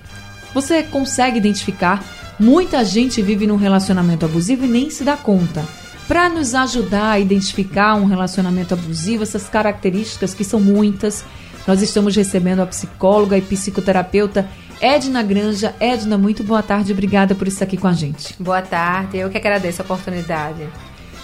[0.52, 2.04] Você consegue identificar?
[2.38, 5.64] Muita gente vive num relacionamento abusivo e nem se dá conta.
[6.08, 11.22] Para nos ajudar a identificar um relacionamento abusivo, essas características que são muitas,
[11.66, 14.48] nós estamos recebendo a psicóloga e psicoterapeuta
[14.80, 15.74] Edna Granja.
[15.78, 18.34] Edna, muito boa tarde, obrigada por estar aqui com a gente.
[18.40, 20.66] Boa tarde, eu que agradeço a oportunidade.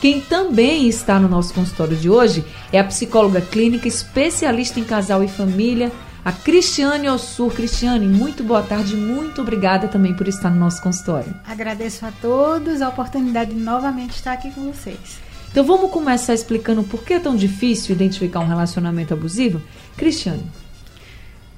[0.03, 5.25] Quem também está no nosso consultório de hoje é a psicóloga clínica especialista em casal
[5.25, 5.91] e família,
[6.25, 7.53] a Cristiane Ossur.
[7.53, 11.35] Cristiane, muito boa tarde, muito obrigada também por estar no nosso consultório.
[11.45, 15.19] Agradeço a todos a oportunidade de novamente estar aqui com vocês.
[15.51, 19.61] Então vamos começar explicando por que é tão difícil identificar um relacionamento abusivo?
[19.97, 20.45] Cristiane.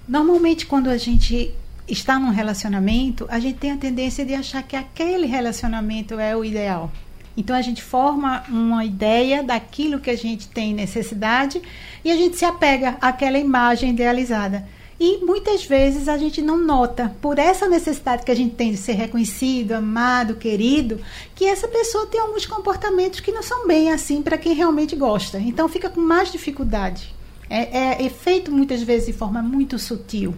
[0.09, 1.55] Normalmente quando a gente
[1.89, 6.45] está num relacionamento, a gente tem a tendência de achar que aquele relacionamento é o
[6.45, 6.91] ideal.
[7.37, 11.61] Então a gente forma uma ideia daquilo que a gente tem necessidade
[12.05, 14.67] e a gente se apega àquela imagem idealizada.
[14.99, 18.79] E muitas vezes a gente não nota, por essa necessidade que a gente tem de
[18.79, 20.99] ser reconhecido, amado, querido,
[21.35, 25.39] que essa pessoa tem alguns comportamentos que não são bem assim para quem realmente gosta.
[25.39, 27.15] Então fica com mais dificuldade.
[27.51, 30.35] É, é, é feito muitas vezes de forma muito sutil,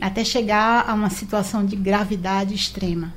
[0.00, 3.14] até chegar a uma situação de gravidade extrema.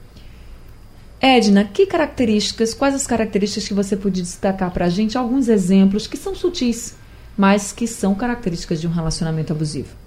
[1.25, 5.17] Edna, que características, quais as características que você podia destacar para a gente?
[5.17, 6.97] Alguns exemplos que são sutis,
[7.38, 10.02] mas que são características de um relacionamento abusivo.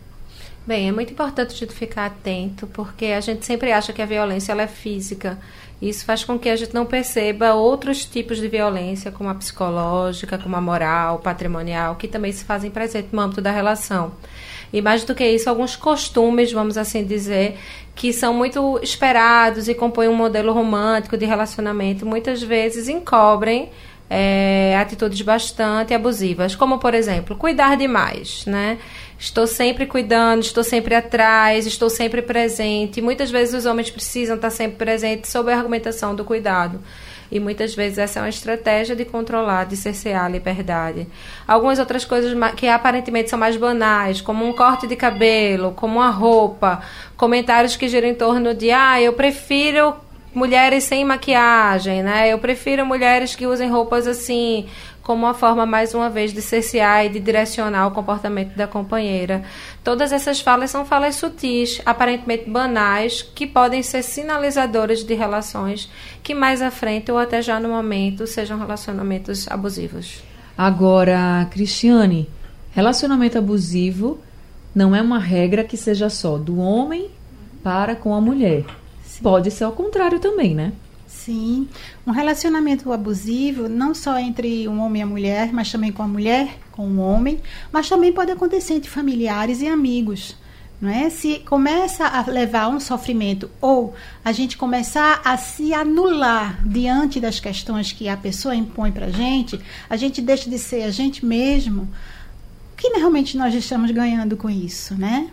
[0.67, 4.06] Bem, é muito importante a gente ficar atento, porque a gente sempre acha que a
[4.06, 5.39] violência ela é física.
[5.81, 10.36] Isso faz com que a gente não perceba outros tipos de violência, como a psicológica,
[10.36, 14.11] como a moral, patrimonial, que também se fazem presente no âmbito da relação.
[14.73, 17.56] E mais do que isso, alguns costumes, vamos assim dizer,
[17.95, 23.70] que são muito esperados e compõem um modelo romântico de relacionamento, muitas vezes encobrem
[24.08, 28.79] é, atitudes bastante abusivas, como por exemplo, cuidar demais, né?
[29.19, 33.01] Estou sempre cuidando, estou sempre atrás, estou sempre presente.
[33.01, 36.81] Muitas vezes os homens precisam estar sempre presentes sob a argumentação do cuidado.
[37.31, 41.07] E muitas vezes essa é uma estratégia de controlar, de cercear a liberdade.
[41.47, 46.11] Algumas outras coisas que aparentemente são mais banais, como um corte de cabelo, como uma
[46.11, 46.83] roupa,
[47.17, 49.97] comentários que giram em torno de, ah, eu prefiro
[50.33, 52.31] mulheres sem maquiagem, né?
[52.31, 54.67] Eu prefiro mulheres que usem roupas assim,
[55.06, 59.44] como uma forma, mais uma vez, de cercear e de direcionar o comportamento da companheira.
[59.84, 65.89] Todas essas falas são falas sutis, aparentemente banais, que podem ser sinalizadoras de relações
[66.24, 70.24] que mais à frente ou até já no momento sejam relacionamentos abusivos.
[70.58, 72.28] Agora, Cristiane,
[72.73, 74.18] relacionamento abusivo
[74.74, 77.12] não é uma regra que seja só do homem
[77.62, 78.64] para com a mulher.
[79.05, 79.23] Sim.
[79.23, 80.73] Pode ser ao contrário também, né?
[81.06, 81.68] Sim.
[82.06, 86.08] Um relacionamento abusivo, não só entre um homem e a mulher, mas também com a
[86.08, 87.40] mulher, com o homem,
[87.72, 90.36] mas também pode acontecer entre familiares e amigos.
[90.80, 91.08] Não é?
[91.08, 97.18] Se começa a levar a um sofrimento ou a gente começar a se anular diante
[97.18, 100.90] das questões que a pessoa impõe para a gente, a gente deixa de ser a
[100.90, 101.88] gente mesmo.
[102.73, 105.30] O que realmente nós estamos ganhando com isso, né?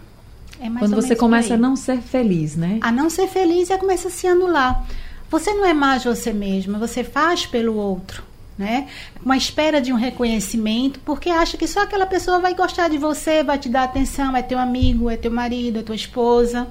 [0.61, 2.79] É Quando você começa a não ser feliz, né?
[2.81, 4.87] A não ser feliz e começa a se anular.
[5.33, 8.21] Você não é mais você mesma, você faz pelo outro.
[8.55, 8.87] Né?
[9.25, 13.43] Uma espera de um reconhecimento, porque acha que só aquela pessoa vai gostar de você,
[13.43, 16.67] vai te dar atenção, é teu amigo, é teu marido, é tua esposa,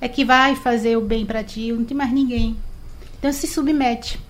[0.00, 2.56] é que vai fazer o bem para ti, não tem mais ninguém.
[3.18, 4.20] Então se submete.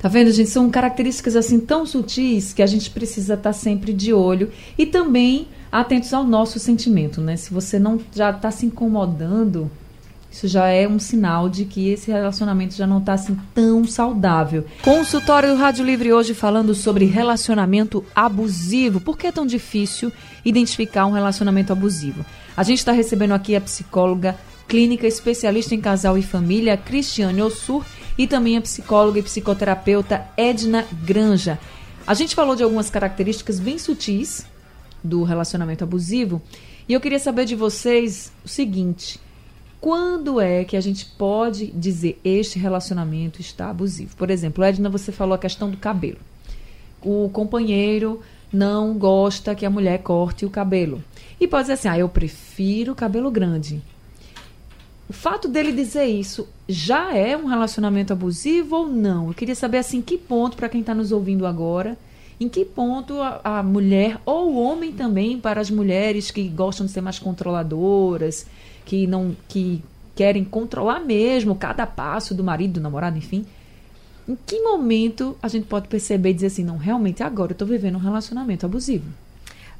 [0.00, 0.50] Tá vendo, gente?
[0.50, 4.84] São características assim tão sutis que a gente precisa estar tá sempre de olho e
[4.84, 7.36] também atentos ao nosso sentimento, né?
[7.36, 9.70] Se você não já está se incomodando
[10.36, 14.66] isso já é um sinal de que esse relacionamento já não está assim tão saudável.
[14.82, 19.00] Consultório do Rádio Livre hoje falando sobre relacionamento abusivo.
[19.00, 20.12] Por que é tão difícil
[20.44, 22.22] identificar um relacionamento abusivo?
[22.54, 24.36] A gente está recebendo aqui a psicóloga
[24.68, 27.82] clínica especialista em casal e família, Cristiane Ossur,
[28.18, 31.58] e também a psicóloga e psicoterapeuta Edna Granja.
[32.06, 34.46] A gente falou de algumas características bem sutis
[35.02, 36.42] do relacionamento abusivo
[36.86, 39.18] e eu queria saber de vocês o seguinte:
[39.80, 44.16] quando é que a gente pode dizer este relacionamento está abusivo?
[44.16, 46.18] Por exemplo, Edna, você falou a questão do cabelo.
[47.02, 48.20] O companheiro
[48.52, 51.02] não gosta que a mulher corte o cabelo.
[51.40, 53.82] E pode dizer assim: ah, eu prefiro cabelo grande.
[55.08, 59.28] O fato dele dizer isso já é um relacionamento abusivo ou não?
[59.28, 61.96] Eu queria saber assim que ponto para quem está nos ouvindo agora
[62.40, 66.86] Em que ponto a, a mulher, ou o homem também, para as mulheres que gostam
[66.86, 68.46] de ser mais controladoras,
[68.86, 69.84] que não que
[70.14, 73.44] querem controlar mesmo cada passo do marido, do namorado, enfim.
[74.26, 77.68] Em que momento a gente pode perceber e dizer assim, não, realmente agora eu estou
[77.68, 79.04] vivendo um relacionamento abusivo?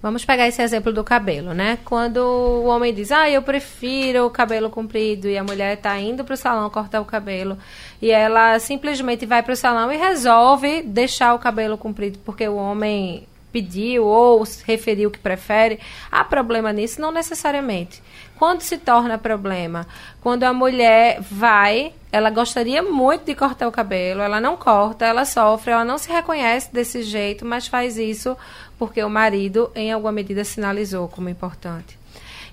[0.02, 1.78] Vamos pegar esse exemplo do cabelo, né?
[1.84, 6.22] Quando o homem diz, ah, eu prefiro o cabelo comprido, e a mulher está indo
[6.22, 7.56] para o salão cortar o cabelo,
[8.00, 12.56] e ela simplesmente vai para o salão e resolve deixar o cabelo comprido, porque o
[12.56, 13.26] homem
[13.56, 15.80] pediu ou referiu que prefere,
[16.12, 17.00] há problema nisso?
[17.00, 18.02] Não necessariamente.
[18.38, 19.86] Quando se torna problema?
[20.20, 25.24] Quando a mulher vai, ela gostaria muito de cortar o cabelo, ela não corta, ela
[25.24, 28.36] sofre, ela não se reconhece desse jeito, mas faz isso
[28.78, 31.98] porque o marido, em alguma medida, sinalizou como importante.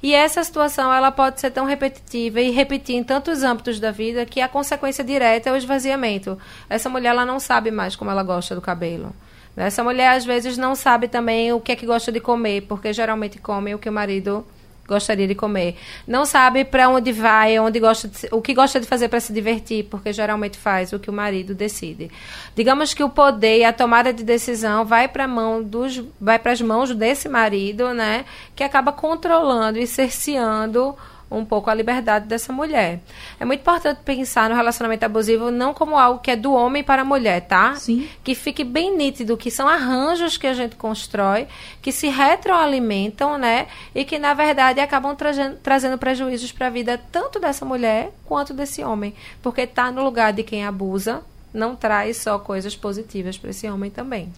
[0.02, 4.26] E essa situação ela pode ser tão repetitiva e repetir em tantos âmbitos da vida
[4.26, 6.38] que a consequência direta é o esvaziamento.
[6.70, 9.14] Essa mulher ela não sabe mais como ela gosta do cabelo.
[9.56, 12.92] Essa mulher às vezes não sabe também o que é que gosta de comer, porque
[12.92, 14.46] geralmente come o que o marido
[14.88, 15.76] gostaria de comer.
[16.08, 19.32] Não sabe para onde vai, onde gosta de, o que gosta de fazer para se
[19.32, 22.12] divertir, porque geralmente faz o que o marido decide.
[22.56, 26.52] Digamos que o poder e a tomada de decisão vai para mão dos vai para
[26.52, 30.96] as mãos desse marido, né, que acaba controlando e cerceando
[31.34, 33.00] um pouco a liberdade dessa mulher.
[33.40, 37.02] É muito importante pensar no relacionamento abusivo não como algo que é do homem para
[37.02, 37.76] a mulher, tá?
[37.76, 38.08] Sim.
[38.24, 41.48] Que fique bem nítido que são arranjos que a gente constrói,
[41.82, 43.68] que se retroalimentam, né?
[43.94, 48.54] E que, na verdade, acabam trazendo, trazendo prejuízos para a vida tanto dessa mulher quanto
[48.54, 49.14] desse homem.
[49.42, 53.90] Porque está no lugar de quem abusa, não traz só coisas positivas para esse homem
[53.90, 54.32] também.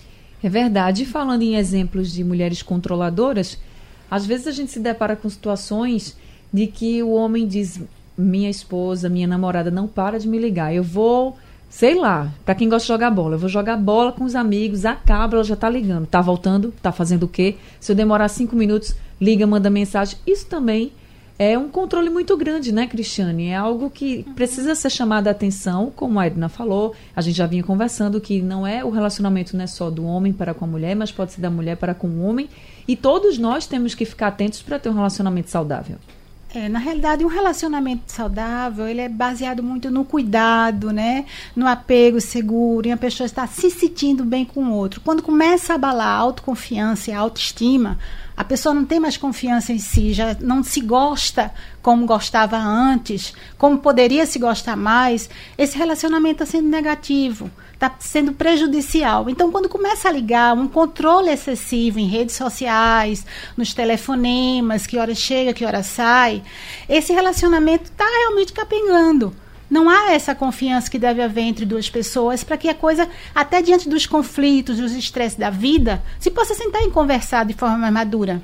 [0.43, 1.05] É verdade.
[1.05, 3.57] Falando em exemplos de mulheres controladoras,
[4.09, 6.15] às vezes a gente se depara com situações
[6.55, 7.81] de que o homem diz:
[8.17, 10.73] minha esposa, minha namorada não para de me ligar.
[10.73, 11.35] Eu vou,
[11.69, 14.85] sei lá, para quem gosta de jogar bola, eu vou jogar bola com os amigos,
[14.85, 16.07] acaba, ela já tá ligando.
[16.07, 16.73] Tá voltando?
[16.81, 17.57] Tá fazendo o quê?
[17.79, 20.17] Se eu demorar cinco minutos, liga, manda mensagem.
[20.25, 20.93] Isso também
[21.37, 23.47] é um controle muito grande, né, Cristiane?
[23.47, 27.45] É algo que precisa ser chamado a atenção, como a Edna falou, a gente já
[27.45, 30.67] vinha conversando que não é o relacionamento não é só do homem para com a
[30.69, 32.47] mulher, mas pode ser da mulher para com o homem,
[32.87, 35.97] e todos nós temos que ficar atentos para ter um relacionamento saudável.
[36.55, 41.25] É, na realidade, um relacionamento saudável, ele é baseado muito no cuidado, né?
[41.53, 45.01] No apego seguro, em a pessoa estar se sentindo bem com o outro.
[45.01, 47.99] Quando começa a abalar a autoconfiança e a autoestima,
[48.35, 53.33] a pessoa não tem mais confiança em si, já não se gosta como gostava antes,
[53.57, 59.29] como poderia se gostar mais, esse relacionamento está sendo negativo está sendo prejudicial.
[59.29, 65.13] Então, quando começa a ligar um controle excessivo em redes sociais, nos telefonemas, que hora
[65.13, 66.41] chega, que hora sai,
[66.89, 69.35] esse relacionamento está realmente capengando.
[69.75, 73.61] Não há essa confiança que deve haver entre duas pessoas para que a coisa, até
[73.61, 77.93] diante dos conflitos, dos estresses da vida, se possa sentar e conversar de forma mais
[77.93, 78.41] madura.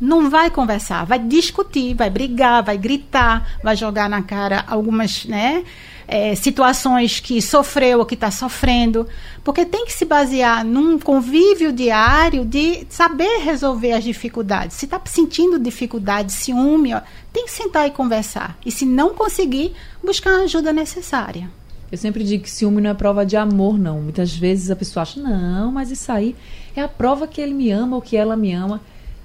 [0.00, 5.62] Não vai conversar, vai discutir, vai brigar, vai gritar, vai jogar na cara algumas, né?
[6.08, 9.06] É, situações que sofreu ou que está sofrendo,
[9.44, 14.74] porque tem que se basear num convívio diário de saber resolver as dificuldades.
[14.74, 18.56] Se está sentindo dificuldade, ciúme, ó, tem que sentar e conversar.
[18.64, 21.50] E se não conseguir, buscar a ajuda necessária.
[21.92, 24.00] Eu sempre digo que ciúme não é prova de amor, não.
[24.00, 26.34] Muitas vezes a pessoa acha, não, mas isso aí
[26.74, 28.80] é a prova que ele me ama ou que ela me ama.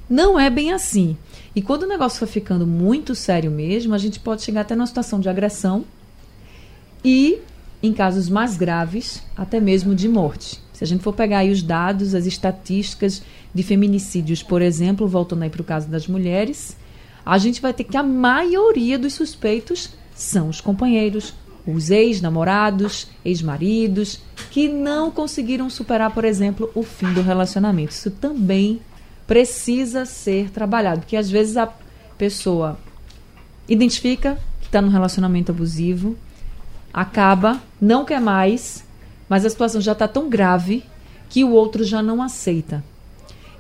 [0.09, 1.15] Não é bem assim.
[1.55, 4.88] E quando o negócio for ficando muito sério mesmo, a gente pode chegar até numa
[4.88, 5.86] situação de agressão
[7.03, 7.39] e,
[7.81, 10.62] em casos mais graves, até mesmo de morte.
[10.72, 13.22] Se a gente for pegar aí os dados, as estatísticas
[13.53, 16.75] de feminicídios, por exemplo, voltando aí para o caso das mulheres,
[17.25, 21.33] a gente vai ter que a maioria dos suspeitos são os companheiros,
[21.65, 24.19] os ex-namorados, ex-maridos,
[24.51, 27.91] que não conseguiram superar, por exemplo, o fim do relacionamento.
[27.91, 28.81] Isso também
[29.25, 31.67] precisa ser trabalhado, porque às vezes a
[32.17, 32.77] pessoa
[33.67, 36.17] identifica que está num relacionamento abusivo,
[36.93, 38.85] acaba, não quer mais,
[39.27, 40.83] mas a situação já está tão grave
[41.29, 42.83] que o outro já não aceita.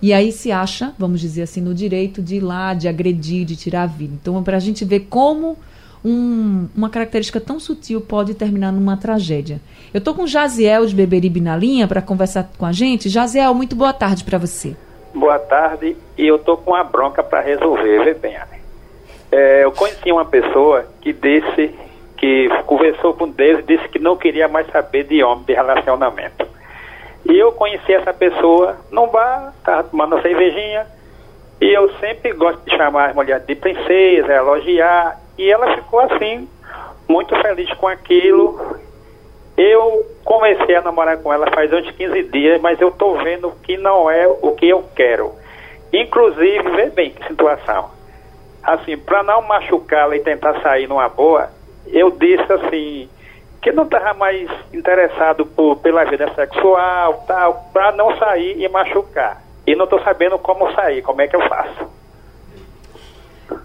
[0.01, 3.55] E aí se acha, vamos dizer assim, no direito de ir lá, de agredir, de
[3.55, 4.13] tirar a vida.
[4.21, 5.57] Então, para a gente ver como
[6.03, 9.61] um, uma característica tão sutil pode terminar numa tragédia.
[9.93, 13.07] Eu estou com Jaziel de Beberibe na linha para conversar com a gente.
[13.07, 14.75] Jaziel, muito boa tarde para você.
[15.13, 18.35] Boa tarde, e eu estou com uma bronca para resolver, vê bem.
[19.31, 21.73] É, eu conheci uma pessoa que disse
[22.23, 26.47] que conversou com Deus e disse que não queria mais saber de homem, de relacionamento.
[27.25, 30.87] E eu conheci essa pessoa num bar, estava tomando cervejinha,
[31.59, 36.47] e eu sempre gosto de chamar as mulheres de princesa, elogiar, e ela ficou assim,
[37.09, 38.77] muito feliz com aquilo.
[39.57, 43.75] Eu comecei a namorar com ela faz uns 15 dias, mas eu tô vendo que
[43.75, 45.33] não é o que eu quero.
[45.91, 47.91] Inclusive, vê bem que situação.
[48.63, 51.49] Assim, para não machucá-la e tentar sair numa boa,
[51.87, 53.09] eu disse assim,
[53.61, 59.41] que não estava mais interessado por, pela vida sexual, tal, para não sair e machucar.
[59.65, 61.87] E não estou sabendo como sair, como é que eu faço.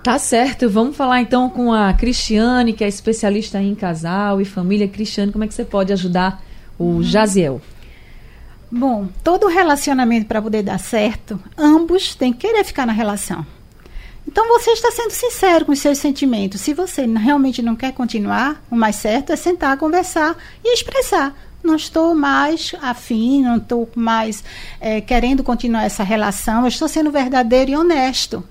[0.03, 4.89] Tá certo, vamos falar então com a Cristiane, que é especialista em casal e família.
[4.89, 6.41] Cristiane, como é que você pode ajudar
[6.79, 7.61] o Jaziel?
[8.71, 13.45] Bom, todo relacionamento para poder dar certo, ambos têm que querer ficar na relação.
[14.29, 16.61] Então você está sendo sincero com os seus sentimentos.
[16.61, 21.35] Se você realmente não quer continuar, o mais certo é sentar, conversar e expressar.
[21.65, 24.45] Não estou mais afim, não estou mais
[24.83, 28.45] é, querendo continuar essa relação, eu estou sendo verdadeiro e honesto.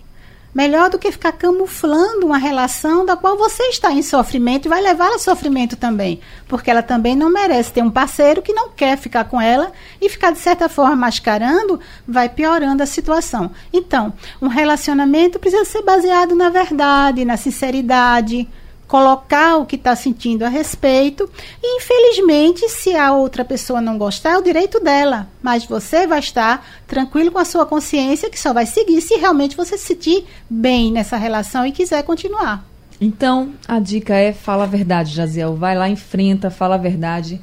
[0.58, 4.82] Melhor do que ficar camuflando uma relação da qual você está em sofrimento e vai
[4.82, 6.20] levar a sofrimento também.
[6.48, 9.72] Porque ela também não merece ter um parceiro que não quer ficar com ela
[10.02, 13.52] e ficar, de certa forma, mascarando, vai piorando a situação.
[13.72, 14.12] Então,
[14.42, 18.50] um relacionamento precisa ser baseado na verdade, na sinceridade,
[18.88, 21.30] colocar o que está sentindo a respeito.
[21.62, 25.28] E, infelizmente, se a outra pessoa não gostar, é o direito dela.
[25.42, 29.58] Mas você vai estar tranquilo com a sua consciência, que só vai seguir se realmente
[29.58, 32.64] você se sentir bem nessa relação e quiser continuar.
[33.00, 35.56] Então, a dica é fala a verdade, Jaziel.
[35.56, 37.40] Vai lá, enfrenta, fala a verdade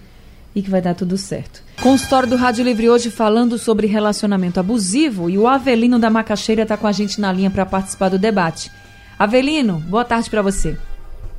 [0.54, 1.62] e que vai dar tudo certo.
[1.82, 6.76] Consultório do Rádio Livre hoje falando sobre relacionamento abusivo e o Avelino da Macaxeira está
[6.76, 8.70] com a gente na linha para participar do debate.
[9.18, 10.76] Avelino, boa tarde para você.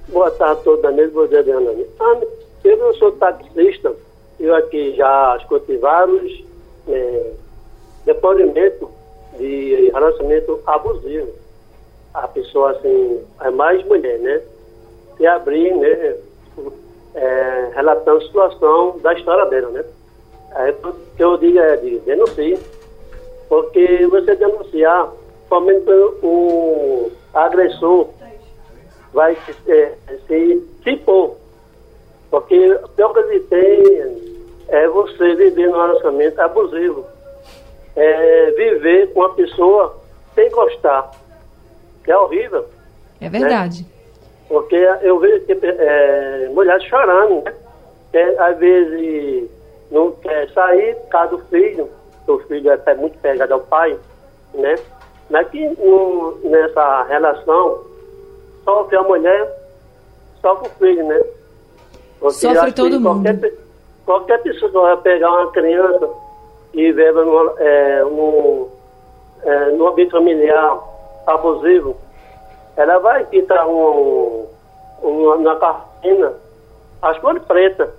[0.09, 1.71] Boa tarde a todos, Ana.
[1.99, 2.21] Ah,
[2.63, 3.91] eu não sou taxista,
[4.39, 6.43] eu aqui já escutei vários
[6.87, 7.31] é,
[8.05, 8.87] depoimentos
[9.37, 11.29] de relacionamento abusivo.
[12.13, 14.41] A pessoa, assim, é mais mulher, né?
[15.19, 16.15] E abrir, né?
[17.15, 19.83] É, relatando a situação da história dela, né?
[20.83, 22.59] O que eu digo é de denuncie.
[23.49, 25.11] Porque você denunciar,
[25.49, 25.89] somente
[26.21, 28.07] o agressor
[29.15, 29.35] vai
[29.67, 29.93] é,
[30.27, 31.37] se, se impor.
[32.29, 34.35] Porque o pior que ele tem
[34.67, 37.05] é você viver num relacionamento abusivo.
[37.95, 39.97] É viver com uma pessoa
[40.35, 41.11] sem gostar.
[42.03, 42.65] Que é horrível.
[43.21, 43.83] É verdade.
[43.83, 43.89] Né?
[44.49, 47.53] Porque eu vejo é, mulheres chorando, né?
[48.11, 49.49] Que, às vezes
[49.89, 51.89] não quer sair por causa do filho,
[52.27, 53.97] o filho é muito pegado ao pai,
[54.53, 54.75] né?
[55.29, 57.94] Mas que um, nessa relação
[58.65, 59.57] sofre a mulher,
[60.41, 61.21] sofre o filho, né?
[62.19, 63.29] Porque sofre todo mundo.
[64.05, 66.09] Qualquer pessoa vai pegar uma criança
[66.73, 68.67] e vive no, é, no,
[69.43, 70.77] é, ambiente familiar
[71.25, 71.95] abusivo,
[72.75, 74.45] ela vai pintar um,
[75.01, 76.33] um, na cartina
[77.01, 77.89] as cores pretas,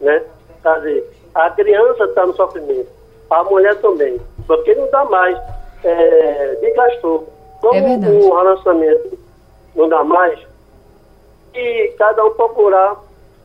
[0.00, 0.22] né?
[0.62, 2.88] Quer dizer, a criança está no sofrimento,
[3.30, 5.38] a mulher também, porque não dá mais
[5.82, 7.28] é, de gastou.
[7.60, 9.23] Como é um relacionamento
[9.74, 10.38] não dá mais,
[11.54, 12.96] e cada um procurar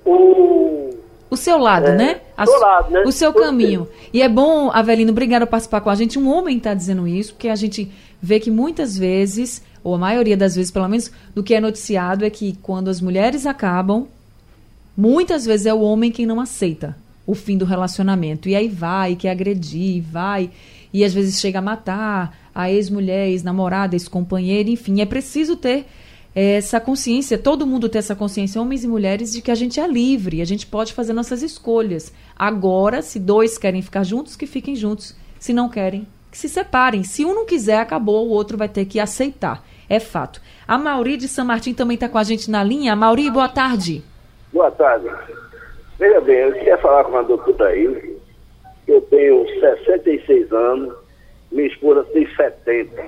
[0.05, 0.89] um.
[1.29, 2.21] O seu lado, é, né?
[2.35, 3.03] A, lado, né?
[3.05, 3.87] O seu caminho.
[4.11, 6.17] E é bom, Avelino, obrigado por participar com a gente.
[6.17, 10.35] Um homem está dizendo isso, porque a gente vê que muitas vezes, ou a maioria
[10.35, 14.07] das vezes, pelo menos, do que é noticiado é que quando as mulheres acabam,
[14.97, 18.49] muitas vezes é o homem quem não aceita o fim do relacionamento.
[18.49, 20.49] E aí vai, quer agredir, vai,
[20.91, 24.99] e às vezes chega a matar a ex-mulher, ex-namorada, ex-companheira, enfim.
[24.99, 25.85] É preciso ter
[26.33, 29.87] essa consciência, todo mundo ter essa consciência, homens e mulheres, de que a gente é
[29.87, 32.13] livre, a gente pode fazer nossas escolhas.
[32.37, 35.15] Agora, se dois querem ficar juntos, que fiquem juntos.
[35.39, 37.03] Se não querem, que se separem.
[37.03, 39.63] Se um não quiser, acabou, o outro vai ter que aceitar.
[39.89, 40.41] É fato.
[40.67, 42.95] A Mauri de São Martin também está com a gente na linha.
[42.95, 44.03] Mauri, boa tarde.
[44.53, 45.07] Boa tarde.
[45.97, 48.17] Veja bem, eu queria falar com a doutora aí.
[48.87, 50.95] Eu tenho 66 anos,
[51.51, 53.03] minha esposa tem 70.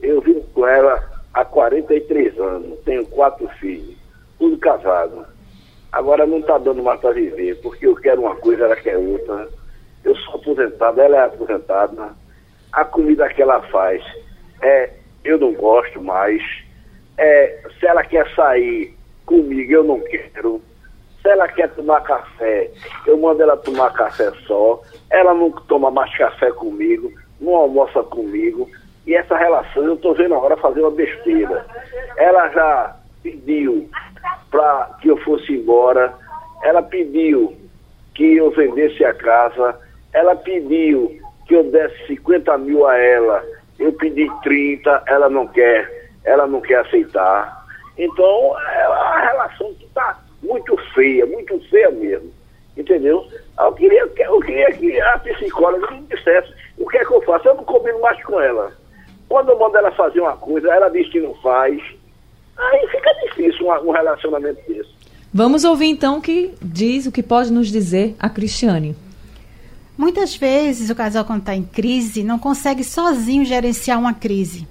[0.00, 1.13] Eu vivo com ela
[1.82, 3.96] 43 anos, tenho quatro filhos,
[4.38, 5.26] tudo casado.
[5.90, 9.48] Agora não está dando mais para viver, porque eu quero uma coisa, ela quer outra.
[10.04, 12.12] Eu sou aposentado, ela é aposentada.
[12.72, 14.02] A comida que ela faz,
[14.62, 14.90] é,
[15.24, 16.42] eu não gosto mais.
[17.16, 20.60] É, se ela quer sair comigo, eu não quero.
[21.22, 22.70] Se ela quer tomar café,
[23.06, 24.80] eu mando ela tomar café só.
[25.10, 28.68] Ela não toma mais café comigo, não almoça comigo.
[29.06, 31.64] E essa relação, eu estou vendo a hora fazer uma besteira.
[32.16, 33.88] Ela já pediu
[34.50, 36.14] para que eu fosse embora,
[36.62, 37.54] ela pediu
[38.14, 39.78] que eu vendesse a casa,
[40.12, 43.44] ela pediu que eu desse 50 mil a ela,
[43.78, 47.64] eu pedi 30, ela não quer, ela não quer aceitar.
[47.98, 52.32] Então, é relação que está muito feia, muito feia mesmo.
[52.76, 53.24] Entendeu?
[53.58, 57.46] Eu queria, eu queria que a psicóloga me dissesse o que é que eu faço.
[57.46, 58.72] Eu não combino mais com ela.
[59.34, 61.82] Quando eu mando ela fazer uma coisa, ela diz que não faz.
[62.56, 64.88] Aí fica difícil um, um relacionamento desse.
[65.32, 68.94] Vamos ouvir então o que diz, o que pode nos dizer a Cristiane.
[69.98, 74.68] Muitas vezes o casal, quando está em crise, não consegue sozinho gerenciar uma crise.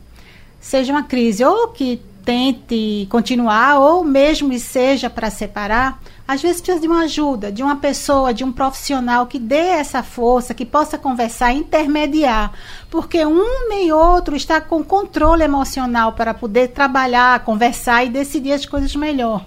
[0.61, 6.81] Seja uma crise ou que tente continuar, ou mesmo seja para separar, às vezes precisa
[6.81, 10.97] de uma ajuda, de uma pessoa, de um profissional que dê essa força, que possa
[10.97, 12.53] conversar, intermediar,
[12.89, 18.65] porque um nem outro está com controle emocional para poder trabalhar, conversar e decidir as
[18.65, 19.45] coisas melhor.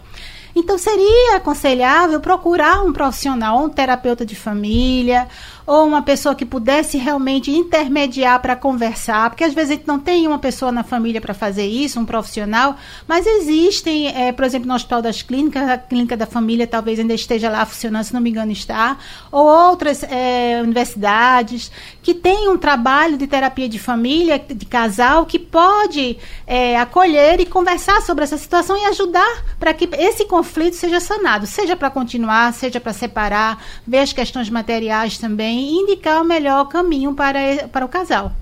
[0.54, 5.28] Então seria aconselhável procurar um profissional, um terapeuta de família,
[5.66, 9.98] ou uma pessoa que pudesse realmente intermediar para conversar, porque às vezes a gente não
[9.98, 12.76] tem uma pessoa na família para fazer isso, um profissional,
[13.08, 17.14] mas existem, é, por exemplo, no Hospital das Clínicas, a Clínica da Família talvez ainda
[17.14, 18.96] esteja lá funcionando, se não me engano está,
[19.32, 25.38] ou outras é, universidades que têm um trabalho de terapia de família, de casal, que
[25.38, 31.00] pode é, acolher e conversar sobre essa situação e ajudar para que esse conflito seja
[31.00, 36.24] sanado, seja para continuar, seja para separar, ver as questões materiais também também indicar o
[36.24, 38.32] melhor caminho para, para o casal.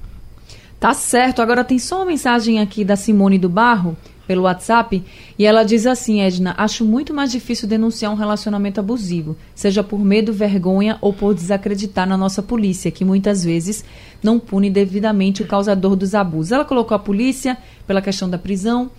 [0.81, 1.41] Tá certo.
[1.41, 5.05] Agora tem só uma mensagem aqui da Simone do Barro pelo WhatsApp
[5.39, 10.01] e ela diz assim, Edna, acho muito mais difícil denunciar um relacionamento abusivo, seja por
[10.01, 13.85] medo, vergonha ou por desacreditar na nossa polícia, que muitas vezes
[14.23, 16.53] não pune devidamente o causador dos abusos.
[16.53, 17.57] Ela colocou a polícia
[17.87, 18.91] pela questão da prisão,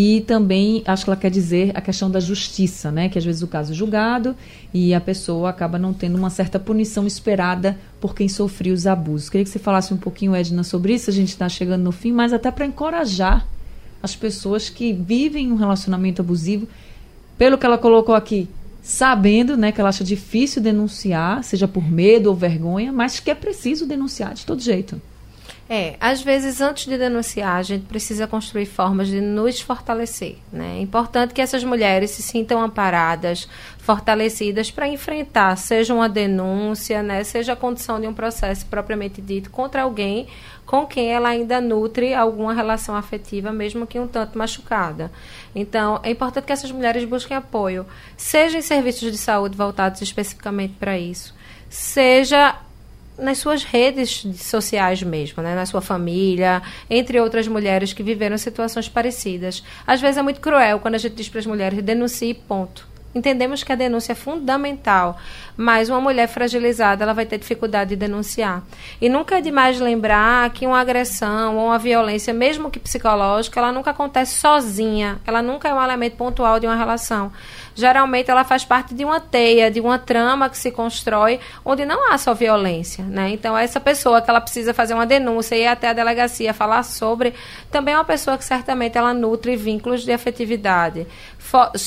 [0.00, 3.08] e também, acho que ela quer dizer a questão da justiça, né?
[3.08, 4.36] Que às vezes o caso é julgado
[4.72, 9.28] e a pessoa acaba não tendo uma certa punição esperada por quem sofreu os abusos.
[9.28, 11.10] Queria que você falasse um pouquinho, Edna, sobre isso.
[11.10, 13.44] A gente está chegando no fim, mas até para encorajar
[14.00, 16.68] as pessoas que vivem um relacionamento abusivo,
[17.36, 18.48] pelo que ela colocou aqui,
[18.80, 23.34] sabendo né, que ela acha difícil denunciar, seja por medo ou vergonha, mas que é
[23.34, 25.02] preciso denunciar de todo jeito.
[25.70, 30.38] É, às vezes antes de denunciar, a gente precisa construir formas de nos fortalecer.
[30.50, 30.78] Né?
[30.78, 33.46] É importante que essas mulheres se sintam amparadas,
[33.78, 39.50] fortalecidas para enfrentar, seja uma denúncia, né, seja a condição de um processo propriamente dito
[39.50, 40.26] contra alguém
[40.64, 45.10] com quem ela ainda nutre alguma relação afetiva, mesmo que um tanto machucada.
[45.54, 47.86] Então, é importante que essas mulheres busquem apoio,
[48.18, 51.34] seja em serviços de saúde voltados especificamente para isso,
[51.70, 52.54] seja
[53.18, 55.54] nas suas redes sociais mesmo, né?
[55.54, 59.62] na sua família, entre outras mulheres que viveram situações parecidas.
[59.86, 62.86] Às vezes é muito cruel quando a gente diz para as mulheres denuncie ponto.
[63.14, 65.16] Entendemos que a denúncia é fundamental,
[65.56, 68.62] mas uma mulher fragilizada ela vai ter dificuldade de denunciar.
[69.00, 73.72] E nunca é demais lembrar que uma agressão ou uma violência, mesmo que psicológica, ela
[73.72, 75.18] nunca acontece sozinha.
[75.26, 77.32] Ela nunca é um elemento pontual de uma relação
[77.78, 82.12] geralmente ela faz parte de uma teia, de uma trama que se constrói, onde não
[82.12, 83.30] há só violência, né?
[83.30, 86.82] Então, essa pessoa que ela precisa fazer uma denúncia e ir até a delegacia falar
[86.82, 87.34] sobre,
[87.70, 91.06] também é uma pessoa que certamente ela nutre vínculos de afetividade.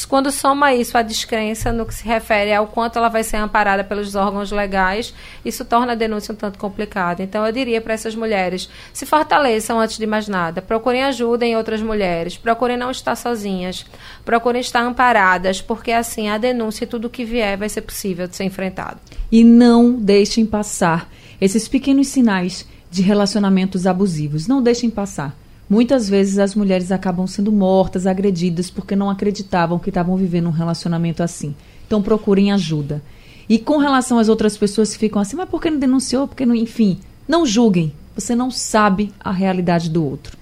[0.07, 3.83] Quando soma isso a descrença no que se refere ao quanto ela vai ser amparada
[3.83, 7.21] pelos órgãos legais, isso torna a denúncia um tanto complicada.
[7.21, 11.57] Então, eu diria para essas mulheres, se fortaleçam antes de mais nada, procurem ajuda em
[11.57, 13.85] outras mulheres, procurem não estar sozinhas,
[14.23, 18.27] procurem estar amparadas, porque porque assim a denúncia e tudo que vier vai ser possível
[18.27, 18.99] de ser enfrentado.
[19.31, 24.45] E não deixem passar esses pequenos sinais de relacionamentos abusivos.
[24.45, 25.35] Não deixem passar.
[25.67, 30.51] Muitas vezes as mulheres acabam sendo mortas, agredidas, porque não acreditavam que estavam vivendo um
[30.51, 31.55] relacionamento assim.
[31.87, 33.01] Então procurem ajuda.
[33.49, 36.27] E com relação às outras pessoas que ficam assim, mas por que não denunciou?
[36.27, 37.91] Porque não, enfim, não julguem.
[38.13, 40.37] Você não sabe a realidade do outro.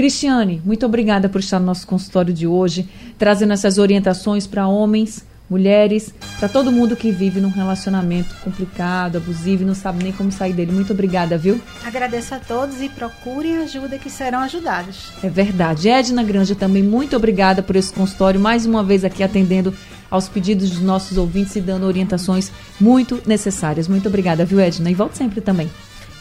[0.00, 5.26] Cristiane, muito obrigada por estar no nosso consultório de hoje, trazendo essas orientações para homens,
[5.48, 10.32] mulheres, para todo mundo que vive num relacionamento complicado, abusivo e não sabe nem como
[10.32, 10.72] sair dele.
[10.72, 11.60] Muito obrigada, viu?
[11.84, 15.12] Agradeço a todos e procurem ajuda que serão ajudados.
[15.22, 15.90] É verdade.
[15.90, 19.74] Edna Granja também, muito obrigada por esse consultório, mais uma vez aqui atendendo
[20.10, 23.86] aos pedidos dos nossos ouvintes e dando orientações muito necessárias.
[23.86, 24.90] Muito obrigada, viu, Edna?
[24.90, 25.68] E volte sempre também.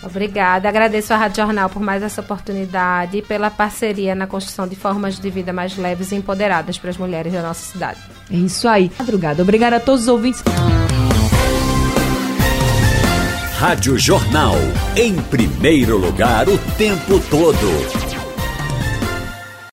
[0.03, 0.69] Obrigada.
[0.69, 5.19] Agradeço à Rádio Jornal por mais essa oportunidade e pela parceria na construção de formas
[5.19, 7.99] de vida mais leves e empoderadas para as mulheres da nossa cidade.
[8.31, 8.91] É isso aí.
[8.97, 9.41] Madrugada.
[9.41, 10.43] Obrigada a todos os ouvintes.
[13.59, 14.55] Rádio Jornal.
[14.95, 18.08] Em primeiro lugar, o tempo todo.